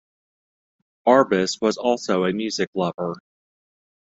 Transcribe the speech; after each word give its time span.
Arbus 1.07 1.61
was 1.61 1.77
also 1.77 2.23
a 2.23 2.33
music 2.33 2.69
lover. 2.73 3.19